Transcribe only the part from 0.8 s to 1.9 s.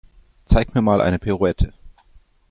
mal eine Pirouette.